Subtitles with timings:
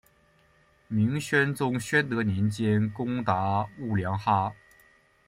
[0.87, 4.51] 明宣宗宣德年间攻打击兀良哈。